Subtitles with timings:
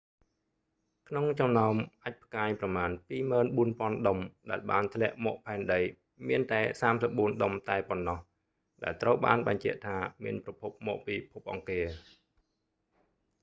[1.09, 2.89] ក្នុងចំណោមអាចម៍ផ្កាយប្រមាណ
[3.47, 4.17] 24000 ដុំ
[4.49, 5.79] ដែលបានធ្លាក់មកផែនដី
[6.27, 6.61] មានតែ
[7.01, 8.19] 34 ដុំតែប៉ុណ្ណោះ
[8.83, 11.87] ដែលត្រូវបានបញ្ជាក់ថាមានប្រភពមកពីភពអង្គារ